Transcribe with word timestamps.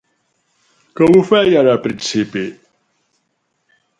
Com 0.99 1.17
ho 1.17 1.21
feien 1.33 1.69
al 1.75 1.77
principi? 1.85 2.45